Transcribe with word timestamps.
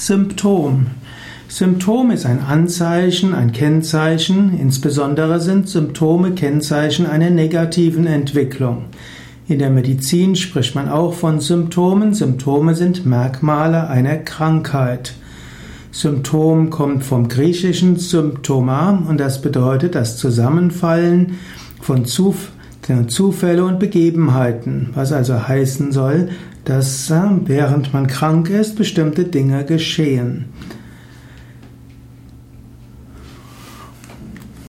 Symptom. 0.00 0.86
Symptom 1.48 2.12
ist 2.12 2.24
ein 2.24 2.38
Anzeichen, 2.40 3.34
ein 3.34 3.50
Kennzeichen, 3.50 4.56
insbesondere 4.56 5.40
sind 5.40 5.68
Symptome 5.68 6.30
Kennzeichen 6.30 7.04
einer 7.04 7.30
negativen 7.30 8.06
Entwicklung. 8.06 8.84
In 9.48 9.58
der 9.58 9.70
Medizin 9.70 10.36
spricht 10.36 10.76
man 10.76 10.88
auch 10.88 11.14
von 11.14 11.40
Symptomen. 11.40 12.14
Symptome 12.14 12.76
sind 12.76 13.06
Merkmale 13.06 13.88
einer 13.88 14.18
Krankheit. 14.18 15.14
Symptom 15.90 16.70
kommt 16.70 17.02
vom 17.02 17.26
griechischen 17.26 17.96
Symptoma 17.96 19.02
und 19.08 19.18
das 19.18 19.42
bedeutet 19.42 19.96
das 19.96 20.16
Zusammenfallen 20.16 21.38
von 21.80 22.04
Zufälle 23.08 23.64
und 23.64 23.78
Begebenheiten, 23.78 24.90
was 24.94 25.12
also 25.12 25.46
heißen 25.46 25.92
soll, 25.92 26.30
dass 26.64 27.10
äh, 27.10 27.22
während 27.44 27.92
man 27.92 28.06
krank 28.06 28.50
ist, 28.50 28.76
bestimmte 28.76 29.24
Dinge 29.24 29.64
geschehen. 29.64 30.46